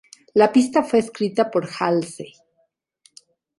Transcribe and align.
La 0.33 0.51
pista 0.51 0.81
fue 0.81 0.97
escrita 0.97 1.51
por 1.51 1.69
Halsey. 1.79 2.33